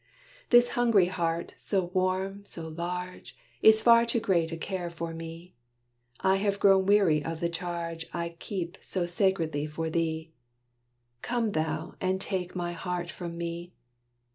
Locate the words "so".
1.59-1.91, 2.43-2.69, 8.81-9.05